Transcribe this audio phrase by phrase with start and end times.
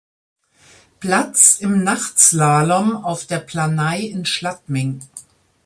[0.99, 5.03] Platz im Nachtslalom auf der Planai in Schladming.